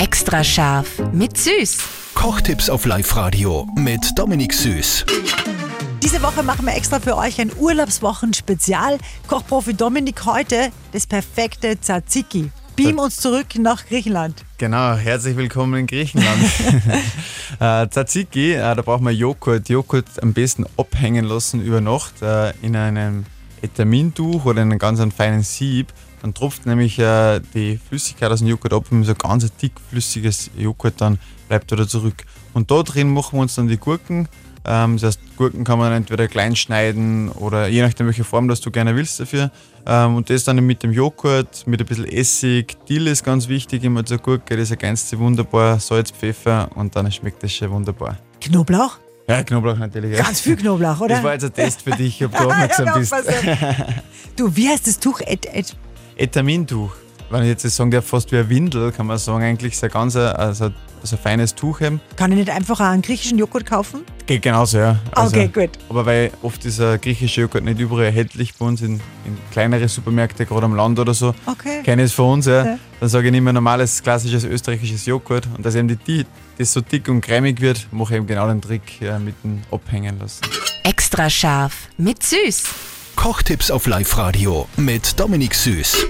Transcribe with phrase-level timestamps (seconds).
[0.00, 1.76] Extra scharf mit Süß.
[2.14, 5.04] Kochtipps auf Live-Radio mit Dominik Süß.
[6.02, 8.96] Diese Woche machen wir extra für euch ein Urlaubswochen-Spezial.
[9.26, 12.50] Kochprofi Dominik heute das perfekte Tzatziki.
[12.76, 14.42] Beam uns zurück nach Griechenland.
[14.56, 16.44] Genau, herzlich willkommen in Griechenland.
[17.60, 19.68] äh, Tzatziki, äh, da brauchen wir Joghurt.
[19.68, 23.26] Joghurt am besten abhängen lassen über Nacht äh, in einem
[23.62, 25.92] Etamintuch oder in einem ganz feinen Sieb.
[26.22, 31.00] Dann tropft nämlich äh, die Flüssigkeit aus dem Joghurt ab und so ganz dickflüssiges Joghurt
[31.00, 31.18] dann
[31.48, 32.24] bleibt da zurück.
[32.52, 34.28] Und da drin machen wir uns dann die Gurken.
[34.64, 38.60] Ähm, das heißt, Gurken kann man entweder klein schneiden oder je nachdem, welche Form das
[38.60, 39.50] du gerne willst dafür.
[39.86, 42.76] Ähm, und das dann mit dem Joghurt, mit ein bisschen Essig.
[42.86, 45.80] Dill ist ganz wichtig immer zur Gurke, das ergänzt sie wunderbar.
[45.80, 48.18] Salz, Pfeffer und dann schmeckt das schon wunderbar.
[48.40, 48.98] Knoblauch?
[49.30, 50.16] Ja, Knoblauch natürlich.
[50.16, 50.24] Ja.
[50.24, 51.14] Ganz viel Knoblauch, oder?
[51.16, 53.14] Das war jetzt ein Test für dich, ob du aufmerksam Ja, bist.
[54.36, 55.20] du, wie heißt das Tuch?
[55.20, 55.74] Et, et,
[56.16, 56.92] Etamintuch.
[57.30, 59.84] Wenn ich jetzt das sagen darf, fast wie ein Windel, kann man sagen, eigentlich ist
[59.84, 60.70] ein ganz ein, also,
[61.00, 62.00] also ein feines Tuch eben.
[62.16, 64.00] kann ich nicht einfach auch einen griechischen Joghurt kaufen?
[64.30, 64.96] Geht genauso, ja.
[65.10, 65.70] Also, Okay, gut.
[65.88, 69.88] Aber weil oft ist ein griechischer Joghurt nicht überall erhältlich bei uns in, in kleinere
[69.88, 71.34] Supermärkte, gerade am Land oder so.
[71.46, 71.82] Okay.
[71.84, 72.64] Keine ist von uns, ja.
[72.64, 72.78] Ja.
[73.00, 75.48] Dann sage ich nicht mehr normales, klassisches österreichisches Joghurt.
[75.56, 76.26] Und dass eben die, die,
[76.58, 79.62] das so dick und cremig wird, mache ich eben genau den Trick ja, mit dem
[79.72, 80.42] Abhängen lassen.
[80.84, 82.62] Extra scharf mit Süß.
[83.16, 86.06] Kochtipps auf Live-Radio mit Dominik Süß.